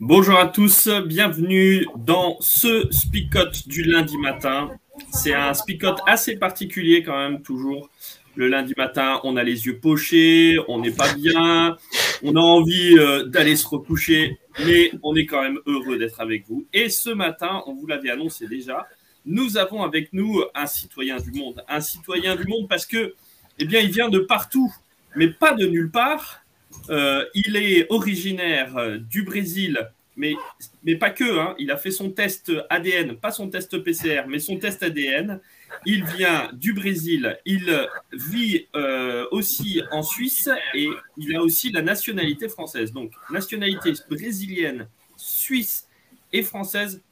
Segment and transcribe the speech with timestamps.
[0.00, 4.72] Bonjour à tous, bienvenue dans ce Spicot du lundi matin.
[5.12, 7.88] C'est un Spicot assez particulier quand même, toujours.
[8.34, 11.76] Le lundi matin, on a les yeux pochés, on n'est pas bien,
[12.24, 14.36] on a envie euh, d'aller se recoucher,
[14.66, 16.66] mais on est quand même heureux d'être avec vous.
[16.72, 18.88] Et ce matin, on vous l'avait annoncé déjà,
[19.24, 21.64] nous avons avec nous un citoyen du monde.
[21.68, 23.14] Un citoyen du monde parce que,
[23.60, 24.74] eh bien, il vient de partout,
[25.14, 26.43] mais pas de nulle part.
[26.90, 30.34] Euh, il est originaire euh, du Brésil, mais,
[30.82, 31.38] mais pas que.
[31.38, 31.54] Hein.
[31.58, 35.40] Il a fait son test ADN, pas son test PCR, mais son test ADN.
[35.86, 37.36] Il vient du Brésil.
[37.44, 42.92] Il vit euh, aussi en Suisse et il a aussi la nationalité française.
[42.92, 44.86] Donc, nationalité brésilienne,
[45.16, 45.88] suisse
[46.32, 47.02] et française.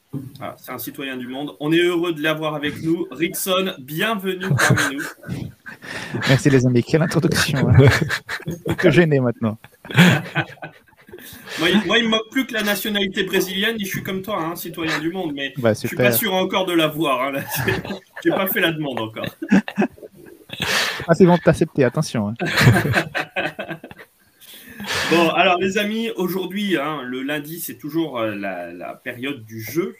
[0.40, 1.56] Ah, c'est un citoyen du monde.
[1.58, 3.08] On est heureux de l'avoir avec nous.
[3.10, 5.02] Rickson, bienvenue parmi nous.
[6.28, 6.82] Merci les amis.
[6.82, 7.68] Quelle introduction.
[7.68, 8.74] Hein.
[8.78, 9.58] que gêné maintenant.
[11.58, 13.76] moi, il, ne me moque plus que la nationalité brésilienne.
[13.78, 16.66] Je suis comme toi, hein, citoyen du monde, mais bah, je suis pas sûr encore
[16.66, 17.22] de l'avoir.
[17.22, 17.40] Hein,
[18.24, 19.26] J'ai pas fait la demande encore.
[21.08, 22.28] Ah, c'est bon de t'accepter, attention.
[22.28, 22.34] Hein.
[25.10, 29.94] bon, alors les amis, aujourd'hui, hein, le lundi, c'est toujours euh, la, période du jeu.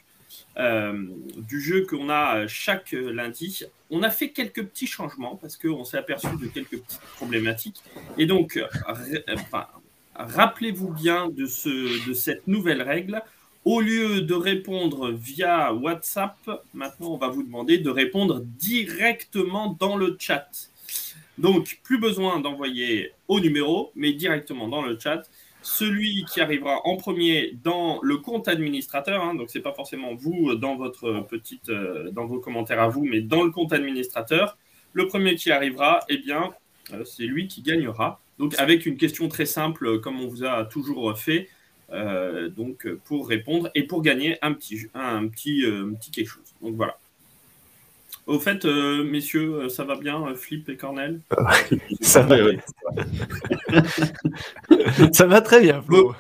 [0.59, 1.07] Euh,
[1.37, 3.65] du jeu qu'on a chaque lundi.
[3.91, 7.83] On a fait quelques petits changements parce qu'on s'est aperçu de quelques petites problématiques.
[8.19, 8.63] Et donc,
[10.15, 13.23] rappelez-vous bien de, ce, de cette nouvelle règle.
[13.65, 16.37] Au lieu de répondre via WhatsApp,
[16.75, 20.49] maintenant on va vous demander de répondre directement dans le chat.
[21.39, 25.23] Donc, plus besoin d'envoyer au numéro, mais directement dans le chat.
[25.63, 30.55] Celui qui arrivera en premier dans le compte administrateur, hein, donc c'est pas forcément vous
[30.57, 34.59] dans votre petite, euh, dans vos commentaires à vous, mais dans le compte administrateur,
[34.93, 36.51] le premier qui arrivera, eh bien,
[36.93, 38.21] euh, c'est lui qui gagnera.
[38.39, 41.49] Donc avec une question très simple, euh, comme on vous a toujours fait,
[41.93, 46.55] euh, donc pour répondre et pour gagner un petit, un euh, petit quelque chose.
[46.61, 46.99] Donc voilà.
[48.27, 51.21] Au fait, messieurs, ça va bien, Flip et Cornel
[52.01, 52.59] Ça va, oui.
[55.13, 56.15] ça va très bien, Flo.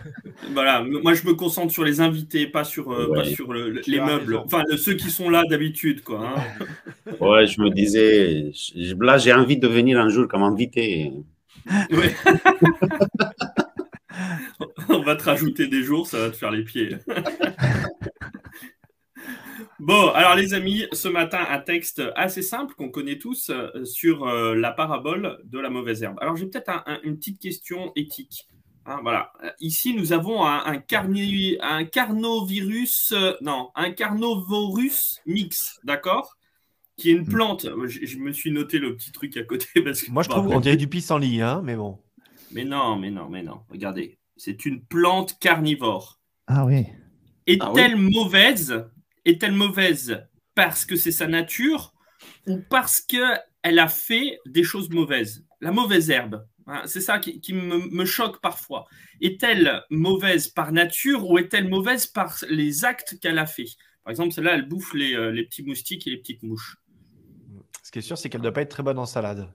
[0.52, 4.36] Voilà, moi je me concentre sur les invités, pas sur, pas sur les meubles.
[4.44, 6.28] Enfin, ceux qui sont là d'habitude, quoi.
[6.28, 7.14] Hein.
[7.20, 8.52] Ouais, je me disais,
[9.00, 11.12] là j'ai envie de venir un jour comme invité.
[14.88, 16.96] On va te rajouter des jours, ça va te faire les pieds.
[19.84, 24.28] Bon, alors les amis, ce matin, un texte assez simple qu'on connaît tous euh, sur
[24.28, 26.18] euh, la parabole de la mauvaise herbe.
[26.20, 26.70] Alors j'ai peut-être
[27.02, 28.46] une petite question éthique.
[28.86, 29.32] Hein, voilà.
[29.58, 30.80] Ici, nous avons un, un,
[31.60, 36.36] un carnovirus, euh, non, un carnovorus mix, d'accord?
[36.96, 37.28] Qui est une mm.
[37.28, 37.66] plante.
[37.86, 40.12] Je, me suis noté le petit truc à côté parce que.
[40.12, 41.98] Moi, je trouve qu'on dirait du pissenlit, hein, mais bon.
[42.52, 43.62] Mais non, mais non, mais non.
[43.68, 46.20] Regardez, c'est une plante carnivore.
[46.46, 46.86] Ah oui.
[47.48, 48.84] Est-elle ah mauvaise?
[49.24, 50.22] Est-elle mauvaise
[50.54, 51.94] parce que c'est sa nature
[52.46, 55.44] ou parce qu'elle a fait des choses mauvaises?
[55.60, 56.46] La mauvaise herbe.
[56.66, 58.86] Hein, c'est ça qui, me, choque parfois.
[59.20, 63.66] Est-elle mauvaise par nature ou est-elle mauvaise par les actes qu'elle a fait
[64.04, 66.76] Par exemple, celle-là, elle bouffe les, euh, les petits moustiques et les petites mouches.
[67.82, 69.48] Ce qui est sûr, c'est qu'elle ne doit pas être très bonne en salade.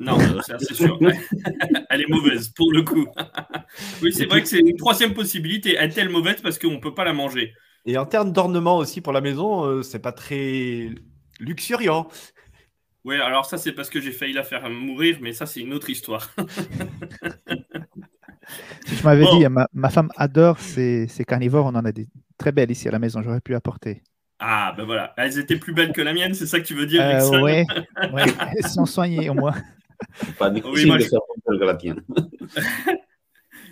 [0.00, 0.16] Non,
[0.58, 0.98] c'est sûr.
[1.90, 3.06] Elle est mauvaise, pour le coup.
[4.02, 5.74] oui, c'est vrai que c'est une troisième possibilité.
[5.74, 7.52] Est-elle mauvaise parce qu'on ne peut pas la manger?
[7.86, 10.90] Et en termes d'ornement aussi pour la maison, euh, c'est pas très
[11.38, 12.08] luxuriant.
[13.04, 15.72] Oui, alors ça, c'est parce que j'ai failli la faire mourir, mais ça, c'est une
[15.72, 16.30] autre histoire.
[18.86, 21.66] Je m'avais dit, ma, femme adore ces, ces carnivores.
[21.66, 23.22] On en a des très belles ici à la maison.
[23.22, 24.02] J'aurais pu apporter.
[24.40, 25.12] Ah, ben voilà.
[25.16, 27.64] Elles étaient plus belles que la mienne, c'est ça que tu veux dire, euh, Oui,
[28.12, 28.24] ouais.
[28.56, 29.54] elles sont soignées au moins.
[30.38, 31.64] Pas oui, moi, je...
[31.64, 32.02] la tienne.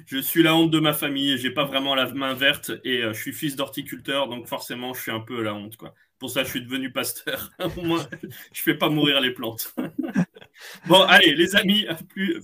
[0.08, 3.12] je suis la honte de ma famille, j'ai pas vraiment la main verte et euh,
[3.12, 5.76] je suis fils d'horticulteur, donc forcément, je suis un peu la honte.
[6.19, 7.50] Pour ça, je suis devenu pasteur.
[7.76, 8.08] au moins,
[8.55, 9.75] je fais pas mourir les plantes.
[10.88, 11.87] bon, allez, les amis,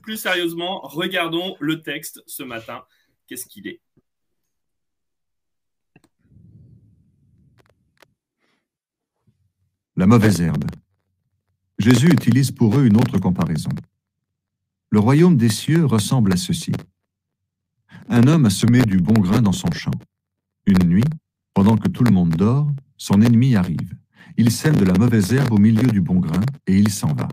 [0.02, 2.84] plus sérieusement, regardons le texte ce matin.
[3.26, 3.80] Qu'est-ce qu'il est?
[9.96, 10.66] La mauvaise herbe.
[11.78, 13.70] Jésus utilise pour eux une autre comparaison.
[14.90, 16.72] Le royaume des cieux ressemble à ceci.
[18.08, 19.90] Un homme a semé du bon grain dans son champ.
[20.66, 21.04] Une nuit,
[21.54, 23.94] pendant que tout le monde dort, son ennemi arrive.
[24.36, 27.28] Il sème de la mauvaise herbe au milieu du bon grain et il s'en va.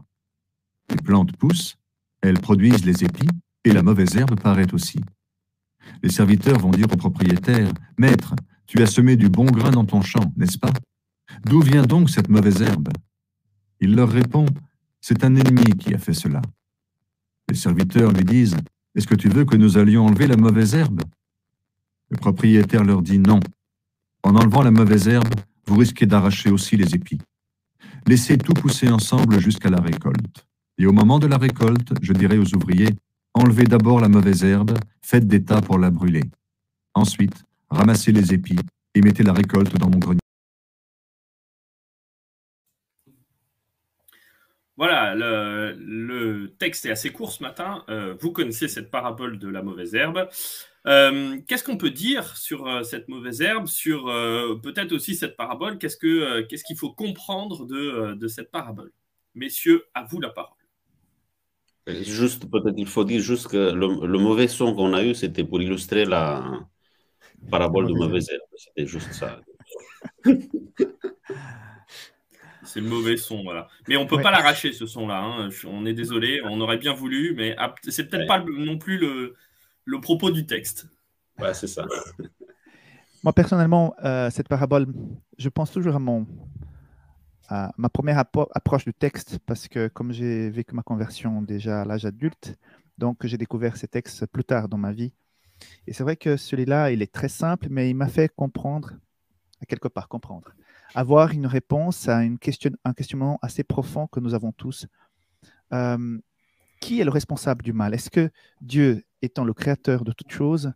[0.90, 1.78] Les plantes poussent,
[2.22, 3.28] elles produisent les épis
[3.66, 5.00] et la mauvaise herbe paraît aussi.
[6.04, 8.36] Les serviteurs vont dire au propriétaire, Maître,
[8.66, 10.74] tu as semé du bon grain dans ton champ, n'est-ce pas?
[11.46, 12.90] D'où vient donc cette mauvaise herbe?
[13.80, 14.46] Il leur répond,
[15.02, 16.42] C'est un ennemi qui a fait cela.
[17.50, 18.56] Les serviteurs lui disent,
[18.96, 21.02] Est-ce que tu veux que nous allions enlever la mauvaise herbe?
[22.10, 23.40] Le propriétaire leur dit non.
[24.24, 25.34] En enlevant la mauvaise herbe,
[25.66, 27.20] vous risquez d'arracher aussi les épis.
[28.08, 30.46] Laissez tout pousser ensemble jusqu'à la récolte.
[30.78, 32.96] Et au moment de la récolte, je dirai aux ouvriers,
[33.34, 36.24] enlevez d'abord la mauvaise herbe, faites des tas pour la brûler.
[36.94, 38.60] Ensuite, ramassez les épis
[38.96, 40.21] et mettez la récolte dans mon grenier.
[44.78, 47.84] Voilà, le, le texte est assez court ce matin.
[47.90, 50.28] Euh, vous connaissez cette parabole de la mauvaise herbe.
[50.88, 55.38] Euh, Qu'est-ce qu'on peut dire sur euh, cette mauvaise herbe, sur euh, peut-être aussi cette
[55.38, 55.78] parabole?
[55.78, 58.92] Qu'est-ce que euh, qu'est-ce qu'il faut comprendre de, de cette parabole?
[59.36, 60.58] Messieurs, à vous la parole.
[61.88, 65.44] Juste, peut-être il faut dire juste que le, le mauvais son qu'on a eu, c'était
[65.44, 66.60] pour illustrer la
[67.50, 68.42] parabole de mauvaise herbe.
[68.56, 69.42] C'était juste ça.
[72.74, 73.68] C'est le mauvais son, voilà.
[73.88, 74.24] Mais on peut Ouais.
[74.24, 75.20] pas l'arracher ce son-là.
[75.22, 75.50] hein.
[75.68, 77.56] On est désolé, on aurait bien voulu, mais
[77.88, 78.28] c'est peut-être Ouais.
[78.28, 79.36] pas non plus le,
[79.86, 80.88] le propos du texte.
[81.40, 81.86] Ouais, c'est ça.
[83.24, 84.88] Moi, personnellement, euh, cette parabole,
[85.38, 86.26] je pense toujours à, mon,
[87.50, 91.86] à ma première approche du texte, parce que comme j'ai vécu ma conversion déjà à
[91.86, 92.56] l'âge adulte,
[92.98, 95.14] donc j'ai découvert ces textes plus tard dans ma vie.
[95.86, 98.94] Et c'est vrai que celui-là, il est très simple, mais il m'a fait comprendre,
[99.62, 100.50] à quelque part comprendre,
[100.96, 104.88] avoir une réponse à une question, un questionnement assez profond que nous avons tous.
[105.74, 106.20] Euh,
[106.80, 107.94] qui est le responsable du mal?
[107.94, 108.30] Est-ce que
[108.60, 110.74] Dieu, étant le créateur de toutes choses,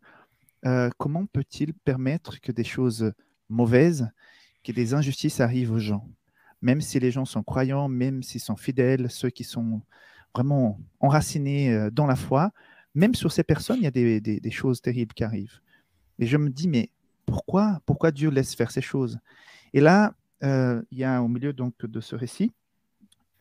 [0.65, 3.11] euh, comment peut-il permettre que des choses
[3.49, 4.09] mauvaises,
[4.63, 6.07] que des injustices arrivent aux gens?
[6.61, 9.81] Même si les gens sont croyants, même s'ils sont fidèles, ceux qui sont
[10.33, 12.51] vraiment enracinés euh, dans la foi,
[12.93, 15.59] même sur ces personnes, il y a des, des- des choses terribles qui arrivent.
[16.19, 16.89] Et je me dis, mais
[17.25, 19.19] pourquoi, pourquoi Dieu laisse faire ces choses?
[19.75, 20.13] Et là,
[20.43, 22.53] euh, il y a au milieu donc de ce récit,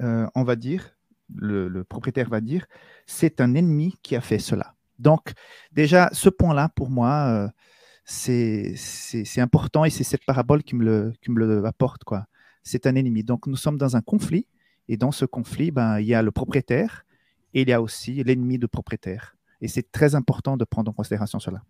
[0.02, 0.96] euh, on va dire,
[1.32, 2.66] le, propriétaire va dire,
[3.06, 4.74] c'est un ennemi qui a fait cela.
[4.98, 5.32] Donc,
[5.70, 7.48] déjà, ce point-là, pour moi, euh,
[8.04, 8.74] c'est
[9.38, 12.02] important et c'est cette parabole qui me le, qui me le apporte.
[12.64, 13.22] C'est un ennemi.
[13.22, 14.48] Donc, nous sommes dans un conflit
[14.88, 17.06] et dans ce conflit, ben, il y a le propriétaire
[17.54, 19.36] et il y a aussi l'ennemi du propriétaire.
[19.60, 21.62] Et c'est très important de prendre en considération cela.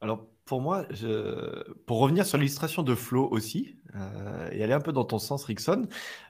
[0.00, 4.82] Alors, pour moi, je- pour revenir sur l'illustration de Flo aussi, euh, et aller un
[4.82, 5.86] peu dans ton sens, Rickson,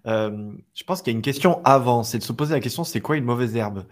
[0.07, 2.85] euh, je pense qu'il y a une question avant, c'est de se poser la question,
[2.85, 3.85] c'est quoi une mauvaise herbe?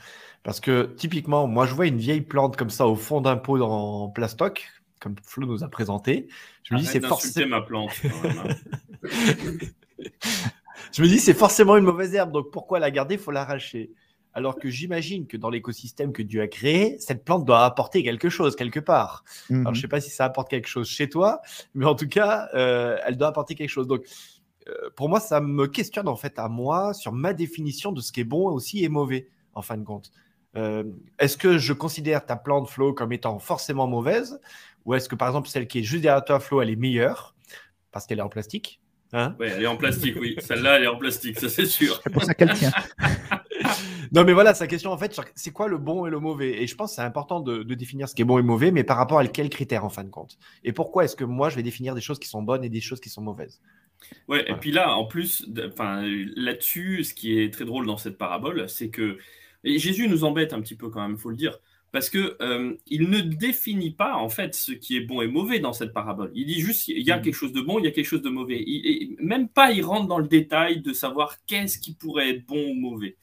[0.44, 3.60] Parce que typiquement, moi, je vois une vieille plante comme ça au fond d'un pot
[3.60, 4.69] en plastoc,
[5.01, 6.29] comme Flo nous a présenté.
[6.63, 7.56] Je me dis, c'est forcément...
[7.56, 7.91] ma plante.
[8.05, 8.55] hein.
[10.93, 13.19] Je me dis, c'est forcément une mauvaise herbe, donc pourquoi la garder?
[13.19, 13.91] Faut l'arracher.
[14.32, 18.29] Alors que j'imagine que dans l'écosystème que Dieu a créé, cette plante doit apporter quelque
[18.29, 19.25] chose quelque part.
[19.49, 19.63] Mhm.
[19.63, 21.41] Alors, je sais pas si ça apporte quelque chose chez toi,
[21.75, 23.89] mais en tout cas, euh, elle doit apporter quelque chose.
[23.89, 24.05] Donc,
[24.69, 28.13] euh, pour moi, ça me questionne en fait à moi sur ma définition de ce
[28.13, 30.13] qui est bon aussi et mauvais, en fin de compte.
[30.56, 30.84] Euh,
[31.19, 34.41] est-ce que je considère ta plante Flo comme étant forcément mauvaise?
[34.84, 37.34] Ou est-ce que par exemple celle qui est juste derrière toi Flo elle est meilleure?
[37.93, 38.81] Parce qu'elle est en plastique
[39.13, 39.37] hein?
[39.39, 40.37] Ouais, elle est en plastique, oui.
[40.41, 42.01] Celle-là, elle est en plastique, ça c'est sûr.
[42.03, 42.72] C'est pour ça qu'elle tient.
[44.12, 46.62] Non, mais voilà, sa question en fait, c'est quoi le bon et le mauvais?
[46.62, 48.70] Et je pense que c'est important de, de définir ce qui est bon et mauvais,
[48.72, 50.38] mais par rapport à quels critères en fin de compte?
[50.64, 52.81] Et pourquoi est-ce que moi je vais définir des choses qui sont bonnes et des
[52.81, 53.60] choses qui sont mauvaises?
[54.29, 55.44] Ouais, et puis là, en plus,
[56.36, 59.19] là-dessus, ce qui est très drôle dans cette parabole, c'est que
[59.64, 61.58] et Jésus nous embête un petit peu quand même, faut le dire,
[61.93, 65.58] parce que euh, il ne définit pas en fait ce qui est bon et mauvais
[65.60, 66.31] dans cette parabole.
[66.34, 67.20] Il dit juste il y a Mhm.
[67.20, 68.62] quelque chose de bon, il y a quelque chose de mauvais.
[68.67, 72.46] Il- et même pas, il rentre dans le détail de savoir qu'est-ce qui pourrait être
[72.46, 73.17] bon ou mauvais.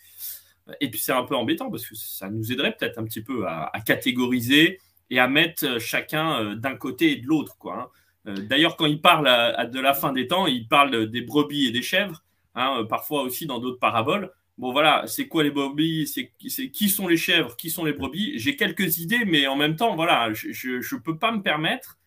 [0.82, 3.48] Et puis c'est un peu embêtant parce que ça nous aiderait peut-être un petit peu
[3.48, 7.76] à, catégoriser et à mettre euh, chacun euh, d'un côté et de l'autre, quoi.
[7.76, 7.88] hein.
[8.28, 9.26] Euh, D'ailleurs, quand il parle
[9.72, 12.24] de la fin des temps, il parle des brebis et des chèvres,
[12.56, 14.32] hein, parfois aussi dans d'autres paraboles.
[14.58, 16.08] Bon, voilà, c'est quoi les brebis?
[16.08, 16.34] C'est,
[16.72, 17.56] qui sont les chèvres?
[17.56, 18.38] Qui sont les brebis?
[18.38, 22.00] J'ai quelques idées, mais en même temps, voilà, je ne peux pas me permettre,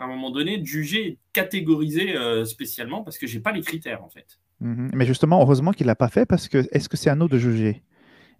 [0.00, 4.02] à un moment donné, de juger de catégoriser spécialement parce que j'ai pas les critères,
[4.02, 4.40] en fait.
[4.60, 4.90] Mhm.
[4.94, 7.28] Mais justement, heureusement qu'il ne l'a pas fait parce que est-ce que c'est à nous
[7.28, 7.82] de juger?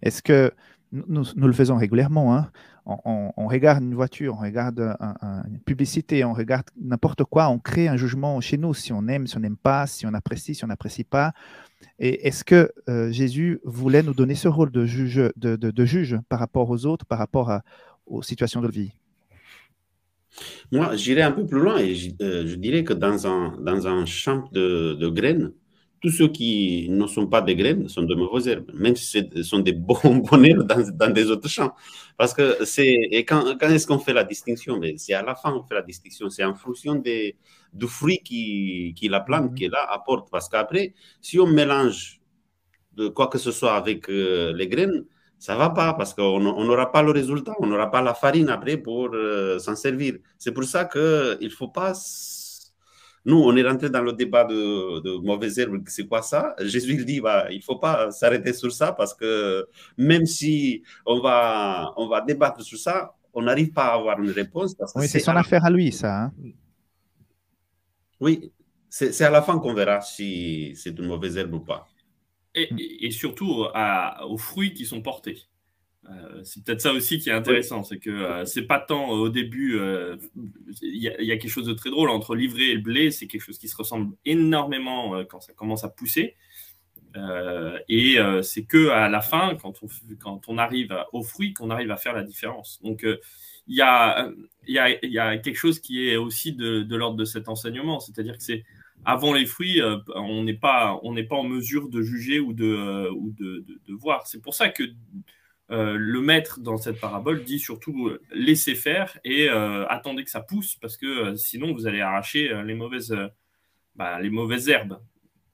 [0.01, 0.51] Est-ce que
[0.91, 2.35] nous, le faisons régulièrement.
[2.35, 2.51] Hein?
[2.85, 7.59] On, regarde une voiture, on regarde un, un, une publicité, on regarde n'importe quoi, on
[7.59, 10.55] crée un jugement chez nous, si on aime, si on n'aime pas, si on apprécie,
[10.55, 11.33] si on n'apprécie pas.
[11.99, 16.39] Et est-ce que euh, Jésus voulait nous donner ce rôle de juge, de, juge par
[16.39, 17.61] rapport aux autres, par rapport
[18.07, 18.91] aux situations de vie?
[20.71, 25.09] Moi, j'irais un peu plus loin et je, euh, dirais que dans un, champ de
[25.09, 25.51] graines,
[26.01, 29.43] tous ceux qui ne sont pas des graines sont de mauvaises herbes, même si ce
[29.43, 29.71] sont des
[30.03, 31.73] herbes dans, dans, des autres champs.
[32.17, 32.91] Parce que c'est.
[33.11, 34.81] Et quand, quand est-ce qu'on fait la distinction?
[34.97, 36.29] C'est à la fin qu'on fait la distinction.
[36.31, 37.37] C'est en fonction des,
[37.71, 40.29] du fruit qui, qui la plante, qui là, apporte.
[40.31, 42.19] Parce qu'après, si on mélange
[42.93, 45.05] de quoi que ce soit avec euh, les graines,
[45.37, 48.77] ça va pas parce qu'on n'aura pas le résultat, on n'aura pas la farine après
[48.77, 50.15] pour euh, s'en servir.
[50.37, 51.93] C'est pour ça qu'il ne faut pas
[53.25, 56.55] nous, on est rentré dans le débat de, de mauvaises herbes, c'est quoi ça?
[56.59, 60.83] Jésus il dit, bah, il ne faut pas s'arrêter sur ça parce que même si
[61.05, 64.75] on va, on va débattre sur ça, on n'arrive pas à avoir une réponse.
[64.75, 66.23] Parce oui, c'est son affaire à lui, ça.
[66.23, 66.33] Hein
[68.19, 68.51] oui,
[68.89, 71.87] c'est à la fin qu'on verra si c'est une mauvaise herbe ou pas.
[72.53, 72.69] Et,
[73.05, 75.37] et surtout à, aux fruits qui sont portés.
[76.09, 79.19] Euh, c'est peut-être ça aussi qui est intéressant, c'est que euh, c'est pas tant euh,
[79.19, 79.79] au début,
[80.81, 83.27] il y, y, a quelque chose de très drôle entre l'ivraie et le blé, c'est
[83.27, 86.35] quelque chose qui se ressemble énormément quand ça commence à pousser.
[87.87, 89.87] et c'est que à la fin, quand on,
[90.19, 92.79] quand on arrive aux fruits, qu'on arrive à faire la différence.
[92.81, 93.05] Donc
[93.67, 94.31] il y, a,
[94.67, 97.99] y, a, y, a, quelque chose qui est aussi de, de l'ordre de cet enseignement,
[97.99, 98.63] c'est-à-dire que c'est
[99.05, 99.81] avant les fruits,
[100.15, 103.93] on n'est pas, on pas en mesure de juger ou de, ou de, de, de
[103.93, 104.25] voir.
[104.25, 104.83] C'est pour ça que
[105.71, 110.29] euh, le maître dans cette parabole dit surtout euh, laissez faire et euh, attendez que
[110.29, 113.15] ça pousse parce que sinon vous allez arracher les mauvaises,
[113.95, 114.99] bah, les mauvaises herbes,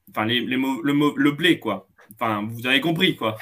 [0.09, 1.87] enfin les, les le, le, blé quoi.
[2.15, 3.37] Enfin vous avez compris quoi.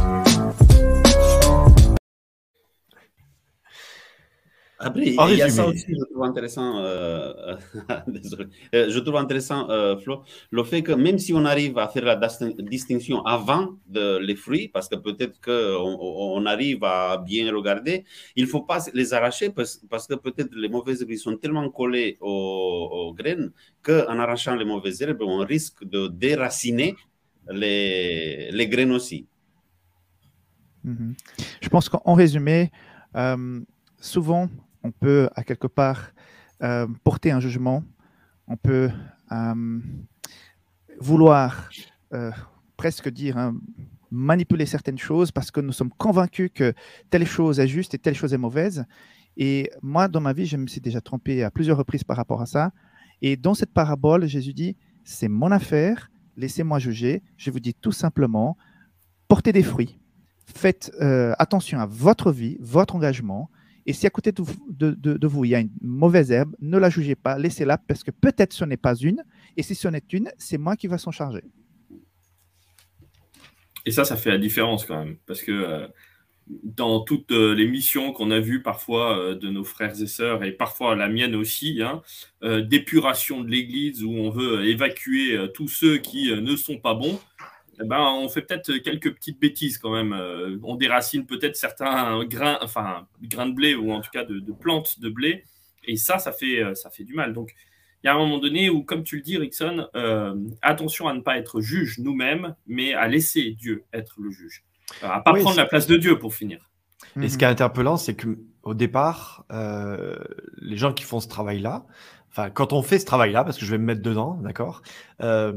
[4.82, 7.54] Après, il y a ça aussi, je trouve intéressant, euh,
[8.06, 11.86] désolé, euh, je trouve intéressant, euh, Flo, le fait que même si on arrive à
[11.88, 12.16] faire la
[12.60, 15.98] distinction avant de, les fruits, parce que peut-être qu'on
[16.38, 18.04] on arrive à bien regarder,
[18.36, 21.68] il ne faut pas les arracher parce, parce que peut-être les mauvaises herbes sont tellement
[21.68, 26.96] collées aux, aux graines qu'en arrachant les mauvaises herbes, on risque de déraciner
[27.50, 29.26] les, les graines aussi.
[30.84, 31.12] Mm -hmm.
[31.64, 32.70] Je pense qu'en résumé,
[33.14, 33.60] euh,
[34.00, 34.48] souvent,
[34.82, 36.12] on peut à quelque part
[36.62, 37.82] euh, porter un jugement,
[38.46, 38.90] on peut
[39.32, 39.80] euh,
[41.00, 41.70] vouloir
[42.12, 42.30] euh,
[42.76, 43.56] presque dire hein,
[44.10, 46.74] manipuler certaines choses parce que nous sommes convaincus que
[47.10, 48.84] telle chose est juste et telle chose est mauvaise.
[49.36, 52.42] Et moi, dans ma vie, je me suis déjà trompé à plusieurs reprises par rapport
[52.42, 52.72] à ça.
[53.22, 57.22] Et dans cette parabole, Jésus dit, c'est mon affaire, laissez-moi juger.
[57.36, 58.56] Je vous dis tout simplement,
[59.28, 59.98] portez des fruits.
[60.44, 60.90] Faites
[61.38, 63.48] attention à votre vie, votre engagement.
[63.86, 67.14] Et si à côté de, vous, il y a une mauvaise herbe, ne la jugez
[67.14, 69.22] pas, laissez-la parce que peut-être ce n'est pas une.
[69.56, 71.42] Et si ce n'est une, c'est moi qui va s'en charger.
[73.86, 75.16] Et ça, ça fait la différence quand même.
[75.26, 75.88] Parce que euh,
[76.46, 80.44] dans toutes euh, les missions qu'on a vues parfois euh, de nos frères et sœurs,
[80.44, 82.02] et parfois la mienne aussi, hein,
[82.62, 87.20] d'épuration de l'Église où on veut évacuer tous ceux qui ne sont pas bons,
[87.84, 90.12] ben, on fait peut-être quelques petites bêtises quand même.
[90.12, 94.38] Euh, on déracine peut-être certains grains, enfin grains de blé ou en tout cas de,
[94.38, 95.44] de, plantes de blé,
[95.84, 97.32] et ça, ça fait, euh, ça fait du mal.
[97.32, 97.54] Donc,
[98.02, 101.14] il y a un moment donné où, comme tu le dis, Rickson, euh, attention à
[101.14, 104.64] ne pas être juge nous-mêmes, mais à laisser Dieu être le juge,
[105.02, 106.70] à pas oui, prendre la place de Dieu pour finir.
[107.20, 110.16] Et ce qui est interpellant, c'est que au départ, euh,
[110.58, 111.86] les gens qui font ce travail-là,
[112.30, 114.82] enfin, quand on fait ce travail-là, parce que je vais me mettre dedans, d'accord,
[115.22, 115.52] euh,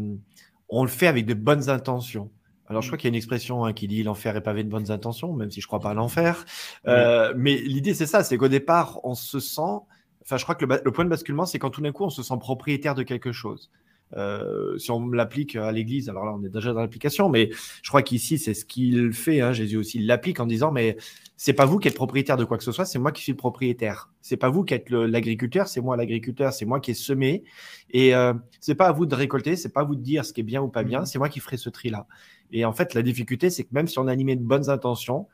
[0.80, 2.32] on le fait avec de bonnes intentions.
[2.68, 4.70] Alors, je crois qu'il y a une expression hein, qui dit l'enfer est pavé de
[4.70, 6.46] bonnes intentions, même si je crois pas à l'enfer.
[6.88, 7.34] Euh.
[7.36, 9.62] Mais l'idée, c'est ça, c'est qu'au départ, on se sent.
[10.24, 12.10] Enfin, je crois que le, le point de basculement, c'est quand tout d'un coup, on
[12.10, 13.70] se sent propriétaire de quelque chose.
[14.15, 17.50] Euh, si on l'applique à l'Église, alors là on est déjà dans l'application, mais
[17.82, 19.42] je crois qu'ici c'est ce qu'il fait.
[19.42, 20.98] Hein, Jésus aussi l'applique en disant mais
[21.43, 23.33] c'est pas vous qui êtes propriétaire de quoi que ce soit, c'est moi qui suis
[23.33, 24.09] le propriétaire.
[24.21, 27.43] C'est pas vous qui êtes l'agriculteur, c'est moi l'agriculteur, c'est moi qui ai semé.
[27.89, 30.31] Et euh, c'est pas à vous de récolter, c'est pas à vous de dire ce
[30.31, 32.07] qui est bien ou pas bien, c'est moi qui ferai ce tri là.
[32.53, 35.27] Et en fait la difficulté c'est que même si on a animé de bonnes intentions,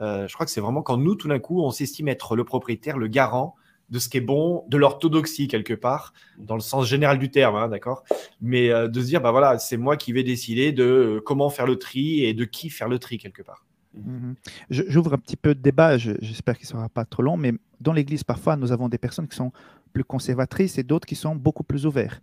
[0.00, 2.44] euh, je crois que c'est vraiment quand nous tout d'un coup on s'estime être le
[2.44, 3.54] propriétaire, le garant
[3.88, 7.56] de ce qui est bon, de l'orthodoxie quelque part, dans le sens général du terme,
[7.56, 8.04] hein, d'accord?
[8.42, 11.48] Mais euh, de se dire, bah voilà, c'est moi qui vais décider de euh, comment
[11.48, 13.64] faire le tri et de qui faire le tri quelque part.
[13.96, 14.34] -hmm.
[14.70, 17.92] J'ouvre un petit peu de débat, j'espère qu'il ne sera pas trop long, mais dans
[17.92, 19.52] l'Église, parfois, nous avons des personnes qui sont
[19.92, 22.22] plus conservatrices et d'autres qui sont beaucoup plus ouvertes.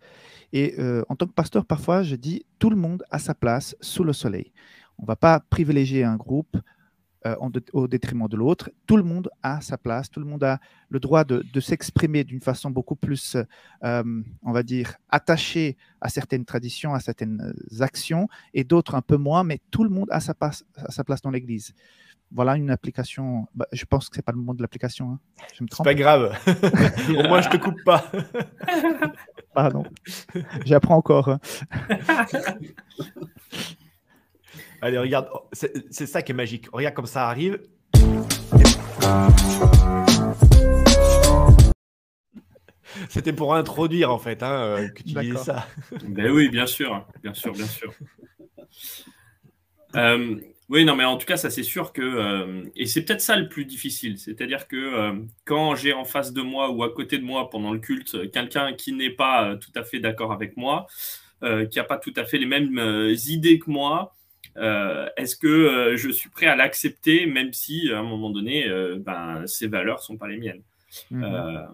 [0.54, 3.76] Et euh, en tant que pasteur, parfois, je dis, tout le monde a sa place
[3.80, 4.52] sous le soleil.
[5.00, 6.58] On ne va pas privilégier un groupe
[7.28, 7.36] euh,
[7.74, 8.72] au détriment de l'autre.
[8.88, 10.60] Tout le monde a sa place, tout le monde a
[10.90, 13.38] le droit de, s'exprimer d'une façon beaucoup plus,
[13.84, 19.18] euh, on va dire, attachée à certaines traditions, à certaines actions, et d'autres un peu
[19.18, 21.76] moins, mais tout le monde a sa place, sa place dans l'Église.
[22.32, 23.48] Voilà une application.
[23.54, 25.12] Bah, je pense que c'est pas le moment de l'application.
[25.12, 25.20] Hein.
[25.54, 26.36] C'est pas grave.
[27.20, 28.12] Au moins, je te coupe pas.
[29.54, 29.84] Pardon.
[30.66, 31.38] J'apprends encore.
[34.84, 36.66] Allez, regarde, oh, c'est ça qui est magique.
[36.74, 37.60] Regarde comme ça arrive.
[43.10, 45.68] C'était pour introduire en fait hein, euh, que tu disais ça.
[46.08, 47.94] Ben oui, bien sûr, bien sûr, bien sûr.
[49.96, 50.36] Euh,
[50.70, 53.36] oui, non, mais en tout cas, ça c'est sûr que euh, et c'est peut-être ça
[53.36, 55.14] le plus difficile, c'est-à-dire que
[55.46, 58.74] quand j'ai en face de moi ou à côté de moi pendant le culte quelqu'un
[58.74, 60.88] qui n'est pas tout à fait d'accord avec moi,
[61.42, 64.16] qui n'a pas tout à fait les mêmes idées que moi,
[64.56, 68.98] est-ce que euh, je suis prêt à l'accepter, même si à un moment donné, euh,
[69.00, 70.62] ben, ces valeurs sont pas les miennes?
[71.10, 71.68] Mhm.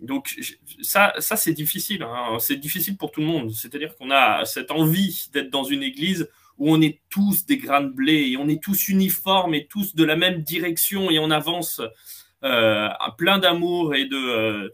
[0.00, 0.34] Donc
[0.82, 2.02] ça, ça c'est difficile.
[2.02, 2.36] Hein.
[2.38, 3.50] C'est difficile pour tout le monde.
[3.52, 6.28] C'est-à-dire qu'on a cette envie d'être dans une église
[6.58, 9.94] où on est tous des grains de blé et on est tous uniformes et tous
[9.94, 11.80] de la même direction et on avance
[12.42, 14.68] à plein d'amour et de euh,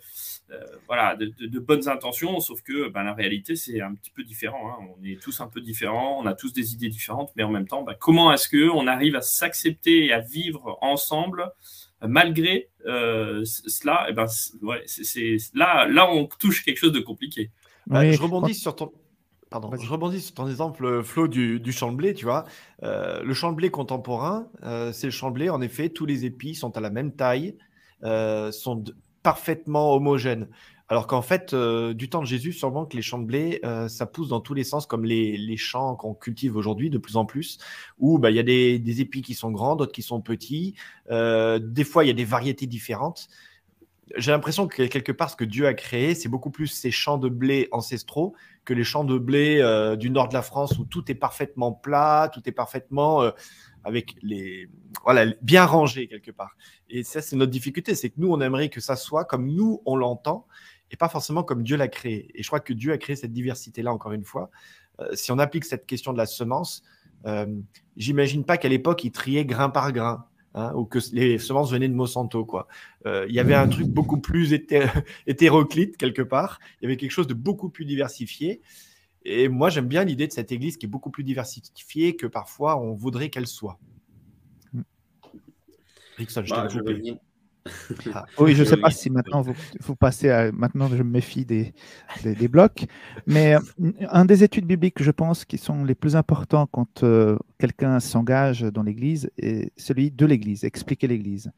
[0.87, 4.71] voilà, de, bonnes intentions, sauf que ben, la réalité, c'est un petit peu différent.
[4.71, 4.87] Hein.
[4.99, 7.67] On est tous un peu différents, on a tous des idées différentes, mais en même
[7.67, 11.53] temps, ben, comment est-ce qu'on arrive à s'accepter et à vivre ensemble
[12.03, 14.07] malgré euh, cela?
[14.09, 14.27] Et eh ben,
[14.63, 17.51] ouais, c'est, là, là, on touche quelque chose de compliqué.
[17.87, 18.93] Bah, je rebondis sur ton.
[19.51, 22.45] Pardon, je rebondis sur ton exemple, euh, Flo, du, du champ de blé, tu vois.
[22.83, 24.49] le champ de blé contemporain,
[24.93, 27.57] c'est le champ de blé, en effet, tous les épis sont à la même taille,
[28.03, 28.85] sont
[29.23, 30.49] parfaitement homogène.
[30.93, 33.89] Alors qu'en fait, euh, du temps de Jésus, sûrement que les champs de blé, euh,
[33.89, 37.25] ça pousse dans tous les sens, comme les, champs qu'on cultive aujourd'hui de plus en
[37.25, 37.57] plus,
[37.99, 40.75] où bah, il y a des, épis qui sont grands, d'autres qui sont petits.
[41.11, 43.29] Euh, des fois, il y a des variétés différentes.
[44.17, 47.17] J'ai l'impression que quelque part, ce que Dieu a créé, c'est beaucoup plus ces champs
[47.17, 48.35] de blé ancestraux
[48.67, 52.31] que les champs de blé du nord de la France où tout est parfaitement plat,
[52.35, 53.33] tout est parfaitement
[53.85, 54.69] avec les
[55.05, 56.57] voilà bien rangé quelque part.
[56.89, 59.81] Et ça, c'est notre difficulté, c'est que nous, on aimerait que ça soit comme nous,
[59.87, 60.47] on l'entend,
[60.91, 62.31] et pas forcément comme Dieu l'a créé.
[62.35, 64.51] Et je crois que Dieu a créé cette diversité-là, encore une fois.
[65.01, 66.83] Euh, si on applique cette question de la semence,
[67.27, 67.47] euh,
[67.97, 70.27] j'imagine pas qu'à l'époque, il triait grain par grain.
[70.55, 72.45] Hein, ou que les semences venaient de Monsanto.
[72.45, 72.69] Quoi.
[73.07, 74.53] Euh, il y avait un truc beaucoup plus
[75.27, 76.59] hétéroclite quelque part.
[76.81, 78.61] Il y avait quelque chose de beaucoup plus diversifié.
[79.25, 82.81] Et moi, j'aime bien l'idée de cette église qui est beaucoup plus diversifiée que parfois
[82.81, 83.79] on voudrait qu'elle soit.
[86.17, 86.69] Rickson, je bah,
[88.15, 88.27] ah.
[88.39, 90.51] Oui, je ne sais pas si maintenant vous, vous, passez à.
[90.53, 91.73] Maintenant, je me méfie des,
[92.25, 92.87] des, blocs.
[93.27, 97.39] Mais euh, un des études bibliques, je pense, qui sont les plus importants quand euh,
[97.59, 101.53] quelqu'un s'engage dans l'Église, est celui de l'Église, expliquer l'Église.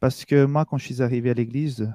[0.00, 1.90] Parce que moi, quand je suis arrivé à l'Église,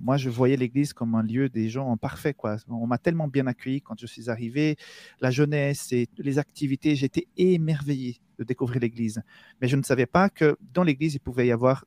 [0.00, 2.36] moi, je voyais l'Église comme un lieu des gens parfaits.
[2.36, 2.56] Quoi.
[2.68, 4.76] On m'a tellement bien accueilli quand je suis arrivé.
[5.20, 9.22] La jeunesse et les activités, j'étais émerveillé de découvrir l'Église.
[9.60, 11.86] Mais je ne savais pas que dans l'Église, il pouvait y avoir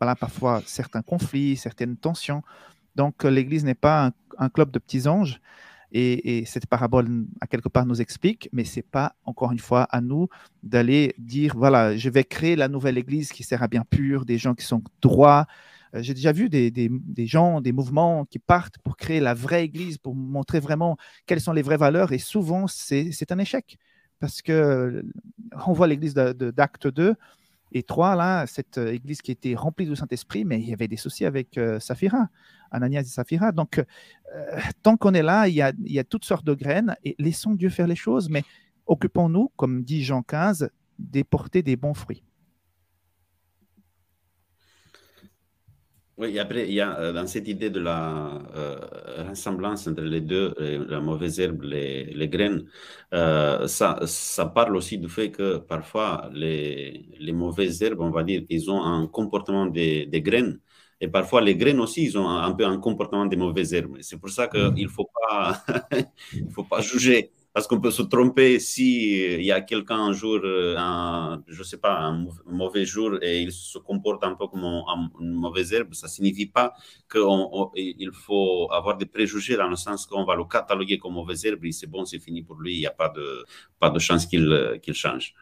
[0.00, 2.42] voilà, parfois certains conflits, certaines tensions.
[2.96, 5.40] Donc, l'Église n'est pas un, club de petits anges.
[5.92, 9.82] Et, cette parabole, à quelque part, nous explique, mais ce n'est pas, encore une fois,
[9.84, 10.28] à nous
[10.62, 14.54] d'aller dire, voilà, je vais créer la nouvelle Église qui sera bien pure, des gens
[14.54, 15.46] qui sont droits.
[15.94, 19.34] Euh, j'ai déjà vu des, des, des, gens, des mouvements qui partent pour créer la
[19.34, 23.76] vraie Église, pour montrer vraiment quelles sont les vraies valeurs, et souvent, c'est un échec.
[24.20, 25.02] Parce que
[25.66, 27.14] on voit l'Église d'Acte 2,
[27.72, 30.88] et 3, là, cette euh, église qui était remplie du Saint-Esprit, mais il y avait
[30.88, 31.78] des soucis avec euh,
[32.70, 33.52] Ananias et Saphira.
[33.52, 36.54] Donc, euh, tant qu'on est là, il y, a, il y, a, toutes sortes de
[36.54, 38.42] graines et laissons Dieu faire les choses, mais
[38.86, 42.24] occupons-nous, comme dit Jean 15, des porter des bons fruits.
[46.20, 48.78] Oui, et après, il y a euh, dans cette idée de la euh,
[49.30, 52.66] ressemblance entre les deux, la mauvaise herbe, les, les graines,
[53.14, 58.22] euh, ça, ça parle aussi du fait que parfois les, les mauvaises herbes, on va
[58.22, 60.60] dire, ils ont un comportement des, des graines.
[61.00, 63.96] Et parfois, les graines aussi, ils ont un, peu un comportement des mauvaises herbes.
[64.02, 65.64] C'est pour ça qu'il ne faut pas,
[66.34, 70.12] il faut pas juger parce qu'on peut se tromper si il y a quelqu'un un
[70.12, 74.64] jour, euh, je sais pas, un mauvais jour et il se comporte un peu comme
[75.20, 76.72] une mauvaise herbe, ça signifie pas
[77.10, 81.64] qu'il faut avoir des préjugés dans le sens qu'on va le cataloguer comme mauvaise herbe
[81.64, 84.94] et c'est bon, c'est fini pour lui, il n'y a pas de, chance qu'il qu'il
[84.94, 85.34] change.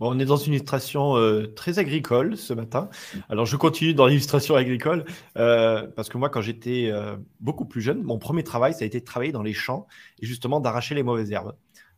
[0.00, 2.88] On est dans une illustration euh, très agricole ce matin.
[3.28, 5.04] Alors, je continue dans l'illustration agricole
[5.36, 8.86] euh, parce que moi, quand j'étais euh, beaucoup plus jeune, mon premier travail, ça a
[8.86, 9.86] été de travailler dans les champs
[10.20, 11.54] et justement d'arracher les mauvaises herbes.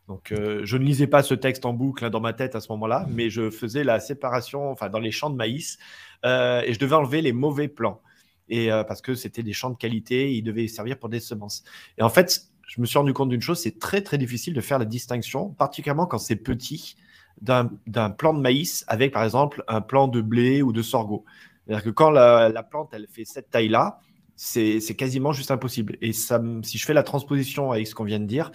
[0.09, 2.71] Donc, je ne lisais pas ce texte en boucle hein, dans ma tête à ce
[2.73, 5.79] moment-là, mais je faisais la séparation, enfin, dans les champs de maïs
[6.25, 8.03] et je devais enlever les mauvais plants.
[8.49, 11.63] Et parce que c'était des champs de qualité, ils devaient servir pour des semences.
[11.99, 14.61] Et en fait, je me suis rendu compte d'une chose, c'est très très difficile de
[14.61, 16.97] faire la distinction, particulièrement quand c'est petit
[17.41, 21.25] d'un plant de maïs avec, par exemple, un plant de blé ou de sorgho.
[21.67, 24.01] C'est-à-dire que quand la, plante, elle fait cette taille-là,
[24.37, 25.97] c'est quasiment juste impossible.
[26.01, 28.51] Et ça, si je fais la transposition avec ce qu'on vient de dire,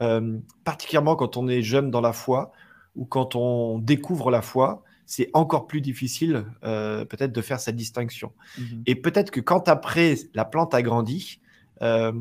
[0.00, 2.52] euh, particulièrement quand on est jeune dans la foi
[2.94, 7.76] ou quand on découvre la foi, c'est encore plus difficile euh, peut-être de faire cette
[7.76, 8.32] distinction.
[8.58, 8.82] Mm-hmm.
[8.86, 11.40] Et peut-être que quand après la plante a grandi,
[11.80, 12.12] euh,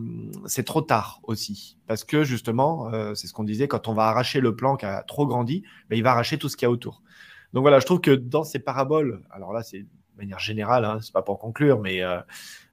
[0.46, 1.78] c'est trop tard aussi.
[1.88, 4.86] Parce que justement, euh, c'est ce qu'on disait, quand on va arracher le plan qui
[4.86, 7.02] a trop grandi, ben, il va arracher tout ce qu'il y a autour.
[7.54, 9.88] Donc voilà, je trouve que dans ces paraboles, alors là, c'est de
[10.18, 12.20] manière générale, hein, c'est pas pour conclure, mais euh,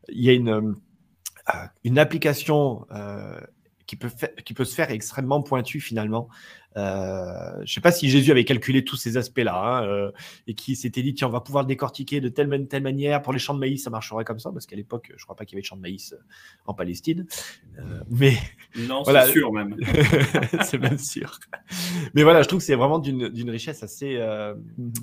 [0.09, 2.87] il y a une, application
[3.87, 6.29] qui peut se faire extrêmement pointue finalement
[6.79, 10.13] euh, je ne sais pas si Jésus avait calculé tous ces aspects-là hein, euh,
[10.47, 13.21] et qui s'était dit tiens, on va pouvoir le décortiquer de telle, telle manière.
[13.23, 15.35] Pour les champs de maïs, ça marcherait comme ça, parce qu'à l'époque, je ne crois
[15.35, 16.23] pas qu'il y avait de champs de maïs euh,
[16.67, 17.27] en Palestine.
[18.11, 18.35] mais
[18.77, 19.77] non, c'est sûr même.
[20.63, 21.41] c'est même sûr.
[22.15, 24.19] Mais voilà, je trouve que c'est vraiment d'une richesse assez,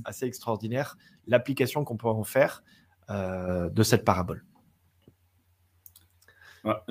[0.05, 2.63] assez extraordinaire l'application qu'on peut en faire
[3.09, 4.43] de cette parabole.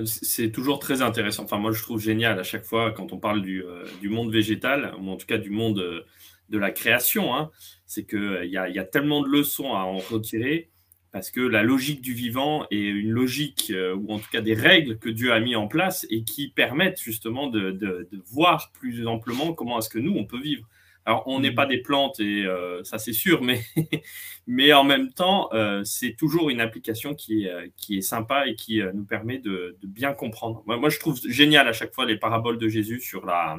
[0.05, 1.45] C'est toujours très intéressant.
[1.45, 4.95] Enfin, moi, je trouve génial à chaque fois quand on parle du, euh, monde végétal,
[5.01, 6.03] ou en tout cas du monde euh,
[6.49, 7.35] de la création.
[7.35, 7.51] Hein,
[7.87, 10.71] c'est qu'il euh, y, a, y a tellement de leçons à en retirer
[11.11, 14.99] parce que la logique du vivant est une logique, ou en tout cas des règles
[14.99, 19.79] que Dieu a mis en place et qui permettent justement de voir plus amplement comment
[19.79, 20.67] est-ce que nous, on peut vivre.
[21.07, 21.55] Alors, on n'est mm.
[21.55, 23.63] pas des plantes et euh, ça c'est sûr, mais,
[24.47, 28.47] mais en même temps, euh, c'est toujours une application qui est, euh, qui est sympa
[28.47, 30.63] et qui nous permet de, de bien comprendre.
[30.67, 33.59] Moi, moi, je trouve génial à chaque fois les paraboles de Jésus sur, la,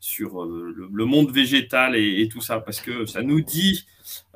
[0.00, 3.86] sur le, monde végétal et, et, tout ça, parce que ça nous dit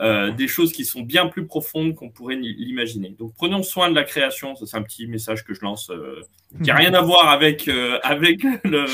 [0.01, 3.15] euh, des choses qui sont bien plus profondes qu'on pourrait l'imaginer.
[3.19, 6.21] Donc prenons soin de la création, c'est un petit message que je lance, euh,
[6.63, 8.87] qui n'a rien à voir avec, euh, avec, le,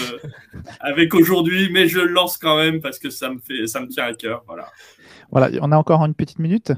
[0.80, 3.88] avec aujourd'hui, mais je le lance quand même parce que ça me, fait, ça me
[3.88, 4.44] tient à cœur.
[4.46, 4.70] Voilà.
[5.30, 6.72] voilà, on a encore une petite minute?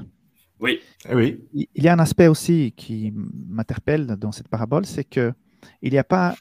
[0.59, 0.79] Oui.
[1.09, 1.39] Eh oui.
[1.53, 5.33] Il y a un aspect aussi qui m'interpelle dans cette parabole, c'est que
[5.81, 6.35] il n'y a pas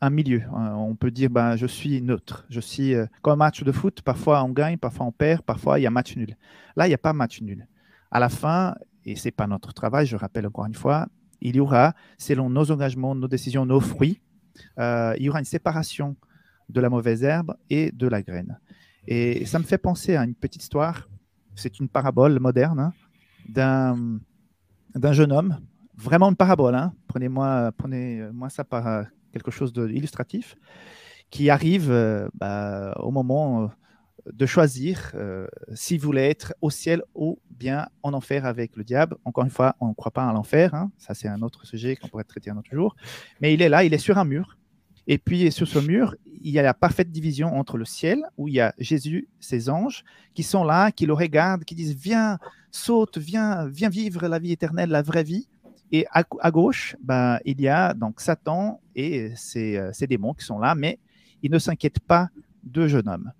[0.00, 0.42] un, milieu.
[0.52, 2.46] On peut dire, ben, je suis neutre.
[2.48, 4.02] Je suis comme un match de foot.
[4.02, 6.36] Parfois on gagne, parfois on perd, parfois il y a match nul.
[6.76, 7.66] Là, il n'y a pas match nul.
[8.10, 11.06] À la fin, et ce n'est pas notre travail, je rappelle encore une fois,
[11.40, 14.20] il y aura, selon nos engagements, nos décisions, nos fruits,
[14.78, 16.16] euh, il y aura une séparation
[16.68, 18.58] de la mauvaise herbe et de la graine.
[19.06, 21.08] Et ça me fait penser à une petite histoire.
[21.54, 22.92] C'est une parabole moderne hein,
[23.48, 24.18] d'un,
[24.94, 25.58] d'un jeune homme,
[25.96, 26.74] vraiment une parabole.
[26.74, 26.92] Hein.
[27.06, 29.04] Prenez-moi, prenez-moi ça par euh,
[29.36, 30.56] quelque chose d'illustratif,
[31.30, 33.70] qui arrive euh, bah, au moment
[34.32, 39.16] de choisir euh, s'il voulait être au ciel ou bien en enfer avec le diable.
[39.24, 40.90] Encore une fois, on ne croit pas à l'enfer, hein.
[40.98, 42.96] ça c'est un autre sujet qu'on pourrait traiter un autre jour.
[43.40, 44.56] Mais il est là, il est sur un mur.
[45.06, 48.48] Et puis sur ce mur, il y a la parfaite division entre le ciel, où
[48.48, 52.38] il y a Jésus, ses anges, qui sont là, qui le regardent, qui disent Viens,
[52.72, 55.48] saute, viens, viens vivre la vie éternelle, la vraie vie.
[55.92, 60.44] Et à, gauche, ben, il y a donc Satan et ses, euh, ses démons qui
[60.44, 60.98] sont là, mais
[61.42, 62.28] ils ne s'inquiètent pas
[62.64, 63.30] de jeune homme.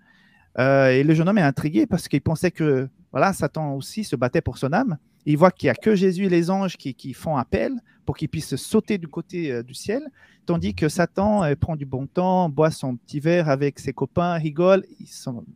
[0.58, 4.14] Euh, et le jeune homme est intrigué parce qu'il pensait que voilà, Satan aussi se
[4.14, 4.96] battait pour son âme.
[5.24, 7.72] il voit qu'il n'y a que Jésus et les anges qui, font appel
[8.04, 10.02] pour qu'il puisse sauter du côté euh, du ciel,
[10.46, 14.84] tandis que Satan prend du bon temps, boit son petit verre avec ses copains, rigole.
[15.00, 15.08] Il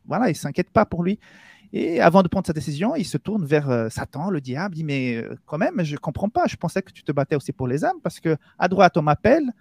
[0.06, 1.20] voilà, il s'inquiète pas pour lui.
[1.72, 5.24] Et avant de prendre sa décision, il se tourne vers Satan, le diable, dit mais
[5.46, 6.46] quand même, je comprends pas.
[6.48, 9.02] Je pensais que tu te battais aussi pour les âmes parce que à droite on
[9.02, 9.52] m'appelle,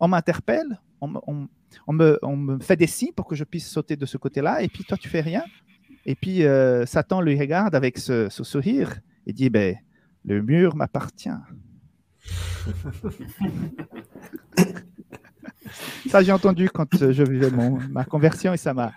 [0.00, 1.08] on m'interpelle, on,
[1.92, 4.96] me, fait des signes pour que je puisse sauter de ce côté-là, et puis toi,
[4.96, 5.42] tu fais rien.
[6.06, 9.76] Et puis euh, Satan lui regarde avec ce, sourire et dit, ben,
[10.24, 11.28] le mur m'appartient.
[16.08, 17.50] ça, j'ai entendu quand je vivais
[17.90, 18.92] ma conversion et ça m'a,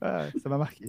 [0.00, 0.86] ah, ça m'a marqué.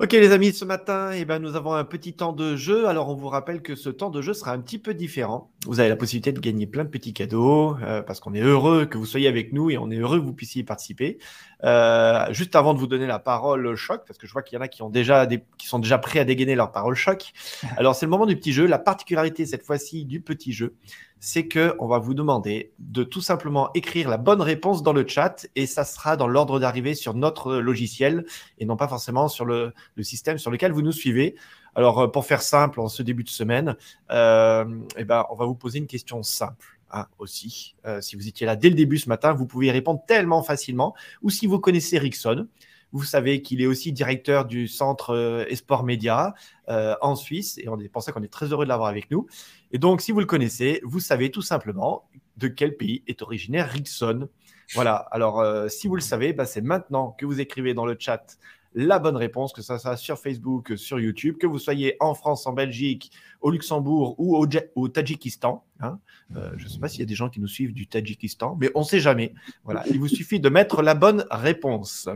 [0.00, 2.86] Ok les amis, ce matin, eh ben, nous avons un petit temps de jeu.
[2.86, 5.50] Alors on vous rappelle que ce temps de jeu sera un petit peu différent.
[5.66, 8.86] Vous avez la possibilité de gagner plein de petits cadeaux euh, parce qu'on est heureux
[8.86, 11.18] que vous soyez avec nous et on est heureux que vous puissiez y participer.
[11.64, 14.58] Euh, juste avant de vous donner la parole choc, parce que je vois qu'il y
[14.60, 17.32] en a qui, ont déjà qui sont déjà prêts à dégainer leur parole choc.
[17.76, 18.68] Alors c'est le moment du petit jeu.
[18.68, 20.76] La particularité cette fois-ci du petit jeu,
[21.20, 25.06] c'est que on va vous demander de tout simplement écrire la bonne réponse dans le
[25.06, 28.24] chat et ça sera dans l'ordre d'arrivée sur notre logiciel
[28.58, 31.34] et non pas forcément sur le, système sur lequel vous nous suivez.
[31.74, 33.76] Alors, euh, pour faire simple, en ce début de semaine,
[34.10, 34.64] euh,
[34.96, 36.78] eh ben, on va vous poser une question simple.
[36.90, 37.74] Hein, aussi.
[37.84, 40.42] Euh, si vous étiez là dès le début ce matin, vous pouvez y répondre tellement
[40.42, 40.94] facilement.
[41.20, 42.48] Ou si vous connaissez Rickson,
[42.92, 46.34] vous savez qu'il est aussi directeur du centre euh, Esport Média
[46.70, 49.10] euh, en Suisse et on est pour ça qu'on est très heureux de l'avoir avec
[49.10, 49.26] nous.
[49.72, 53.68] Et donc, si vous le connaissez, vous savez tout simplement de quel pays est originaire
[53.68, 54.28] Rickson.
[54.74, 54.96] Voilà.
[55.10, 58.38] Alors, euh, si vous le savez, bah, c'est maintenant que vous écrivez dans le chat
[58.74, 62.46] la bonne réponse, que ça soit sur Facebook, sur YouTube, que vous soyez en France,
[62.46, 65.64] en Belgique, au Luxembourg ou au, au Tadjikistan.
[65.80, 65.98] Hein.
[66.30, 68.70] je ne sais pas s'il y a des gens qui nous suivent du Tadjikistan, mais
[68.74, 69.32] on ne sait jamais.
[69.64, 72.08] Voilà, il vous suffit de mettre la bonne réponse.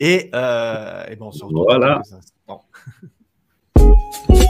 [0.00, 2.02] Et, euh, et bon, on se retrouve voilà.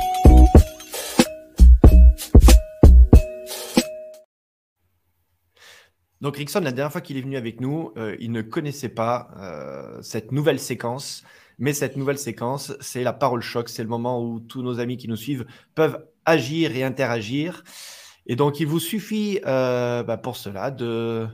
[6.22, 9.28] Donc Rickson, la dernière fois qu'il est venu avec nous, euh, il ne connaissait pas
[9.38, 11.24] euh, cette nouvelle séquence.
[11.58, 13.68] Mais cette nouvelle séquence, c'est la parole choc.
[13.68, 17.64] C'est le moment où tous nos amis qui nous suivent peuvent agir et interagir.
[18.26, 21.26] Et donc, il vous suffit euh, bah, pour cela de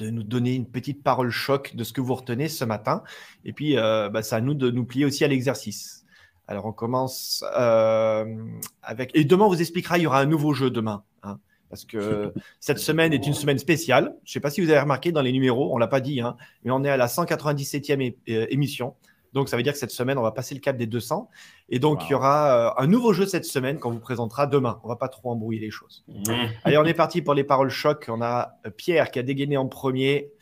[0.00, 3.04] nous donner une petite parole choc de ce que vous retenez ce matin.
[3.44, 6.04] Et puis, bah, c'est à nous de nous plier aussi à l'exercice.
[6.48, 7.44] Alors, on commence
[8.82, 9.12] avec.
[9.14, 11.04] Et demain, on vous expliquera, il y aura un nouveau jeu demain.
[11.22, 11.38] Hein,
[11.68, 14.16] parce que cette semaine est une semaine spéciale.
[14.24, 16.00] Je ne sais pas si vous avez remarqué dans les numéros, on ne l'a pas
[16.00, 18.94] dit, hein, mais on est à la 197e euh, émission.
[19.32, 21.28] Donc, ça veut dire que cette semaine, on va passer le cap des 200.
[21.68, 24.80] Et donc, il y aura euh, un nouveau jeu cette semaine qu'on vous présentera demain.
[24.82, 26.04] On va pas trop embrouiller les choses.
[26.08, 26.32] Mmh.
[26.64, 28.06] Allez, on est parti pour les paroles choc.
[28.08, 30.32] On a euh, Pierre qui a dégainé en premier.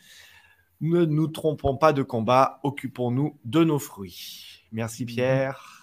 [0.81, 4.63] Ne nous trompons pas de combat, occupons-nous de nos fruits.
[4.71, 5.07] Merci mmh.
[5.07, 5.74] Pierre.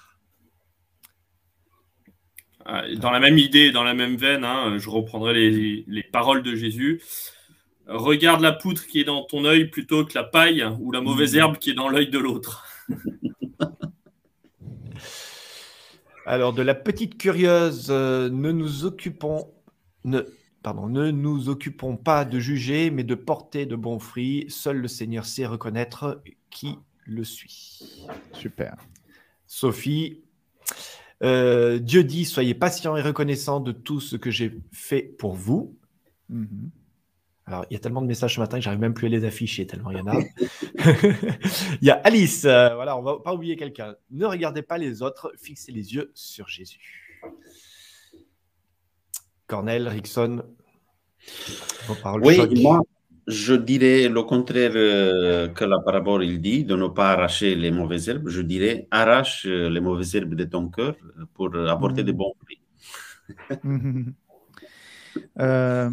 [2.65, 6.43] Ah, dans la même idée, dans la même veine, hein, je reprendrai les, les, paroles
[6.43, 7.02] de Jésus.
[7.88, 11.36] Regarde la poutre qui est dans ton œil plutôt que la paille ou la mauvaise
[11.36, 11.39] mmh.
[11.39, 12.65] herbe qui est dans l'œil de l'autre.
[16.26, 19.52] Alors, de la petite curieuse, euh, ne nous occupons,
[20.06, 20.21] ne,
[20.62, 24.45] pardon, ne nous occupons pas de juger, mais de porter de bons fruits.
[24.47, 28.06] Seul le Seigneur sait reconnaître qui le suit.
[28.34, 28.78] Super.
[29.47, 30.21] Sophie,
[31.24, 35.78] euh, Dieu dit Soyez patient et reconnaissant de tout ce que j'ai fait pour vous.
[36.30, 36.72] Mhm.
[37.46, 39.26] Alors, il y a tellement de messages ce matin que j'arrive même plus à les
[39.26, 40.16] afficher, tellement il y en a.
[41.82, 43.96] il y a Alice, euh, voilà, on va pas oublier quelqu'un.
[44.10, 47.20] Ne regardez pas les autres, fixez les yeux sur Jésus.
[49.48, 50.44] Cornel, Rickson,
[51.88, 52.84] vos paroles Oui, moi,
[53.32, 57.72] je dirais le contraire euh, que la parabole il dit, de ne pas arracher les
[57.72, 58.30] mauvaises herbes.
[58.30, 60.96] Je dirais arrache euh, les mauvaises herbes de ton cœur
[61.34, 62.62] pour apporter de bons fruits.
[65.39, 65.89] euh,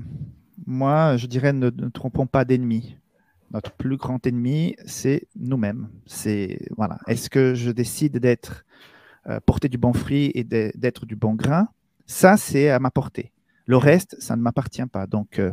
[0.66, 2.96] moi, je dirais ne, trompons pas d'ennemis.
[3.51, 5.88] Notre plus grand ennemi, c'est nous-mêmes.
[6.05, 6.98] C'est voilà.
[7.07, 8.64] Est-ce que je décide d'être
[9.27, 11.68] euh, porté du bon fruit et d'être du bon grain?
[12.07, 13.33] Ça, c'est à ma portée.
[13.64, 15.07] Le reste, ça ne m'appartient pas.
[15.07, 15.53] Donc, euh,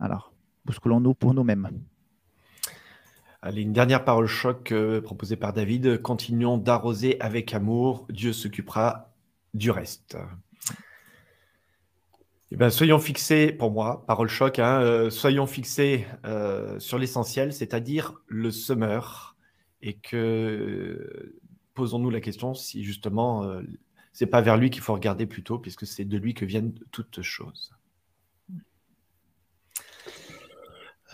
[0.00, 0.29] alors,
[0.64, 1.68] bousculons-nous pour nous-mêmes.
[3.42, 6.02] Allez, une dernière parole choc euh, proposée par David.
[6.02, 8.06] Continuons d'arroser avec amour.
[8.10, 9.14] Dieu s'occupera
[9.54, 10.18] du reste.
[12.50, 17.54] Eh ben, soyons fixés, pour moi, parole choc, hein, euh, soyons fixés euh, sur l'essentiel,
[17.54, 19.36] c'est-à-dire le semeur,
[19.80, 21.32] et que
[21.74, 23.62] posons-nous la question si justement
[24.12, 27.22] c'est pas vers lui qu'il faut regarder plutôt, puisque c'est de lui que viennent toutes
[27.22, 27.72] choses.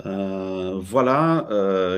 [0.04, 1.46] Voilà,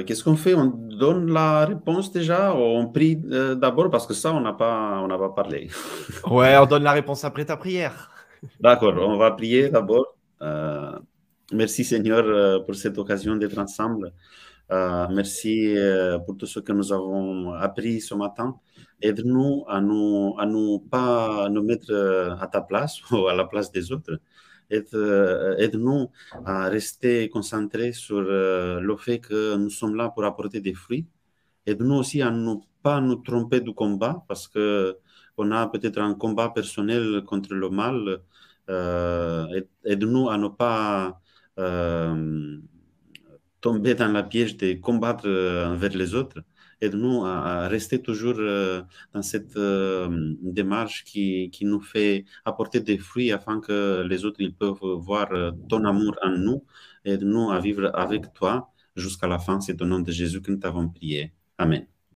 [0.07, 0.55] qu'est-ce qu'on fait?
[0.55, 5.09] On donne la réponse déjà On prie d'abord parce que ça, on n'a pas, on
[5.09, 5.69] pas parlé.
[6.31, 8.11] ouais, on donne la réponse après ta prière.
[8.61, 10.15] D'accord, on va prier d'abord.
[10.43, 10.99] Euh,
[11.53, 14.13] merci Seigneur euh, pour cette occasion d'être ensemble.
[14.71, 15.75] Euh, merci
[16.27, 18.55] pour tout ce que nous avons appris ce matin.
[19.01, 23.73] Aide-nous à nous, à nous pas nous mettre à ta place ou à la place
[23.73, 24.21] des autres.
[24.71, 26.11] Aide-nous
[26.45, 31.07] à rester concentrés sur le fait que nous sommes là pour apporter des fruits.
[31.67, 34.99] Aide-nous aussi à ne pas nous tromper du combat parce que
[35.39, 38.21] on a peut-être un combat personnel contre le mal.
[38.71, 41.21] Euh, Aide-nous à ne pas
[41.59, 42.59] euh,
[43.61, 46.41] tomber dans la piège de combattre euh, envers les autres.
[46.81, 49.59] Aide-nous à, rester toujours euh, dans cette
[50.43, 55.29] démarche qui, qui, nous fait apporter des fruits afin que les autres ils peuvent voir
[55.69, 56.65] ton amour en nous.
[57.05, 59.61] Aide-nous à vivre avec toi jusqu'à la fin.
[59.61, 61.33] C'est au nom de Jésus que nous t'avons prié.
[61.59, 61.87] Amen.